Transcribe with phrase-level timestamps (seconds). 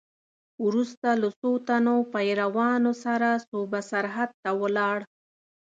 [0.65, 4.97] وروسته له څو تنو پیروانو سره صوبه سرحد ته ولاړ.